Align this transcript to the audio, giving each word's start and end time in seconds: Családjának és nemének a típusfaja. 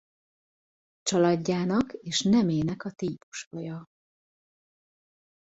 Családjának 1.01 1.93
és 1.93 2.21
nemének 2.21 2.83
a 2.83 2.91
típusfaja. 2.91 3.87